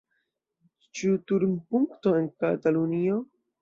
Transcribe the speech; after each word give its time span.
Ĉu 1.01 1.13
turnpunkto 1.33 2.17
en 2.25 2.29
Katalunio? 2.43 3.25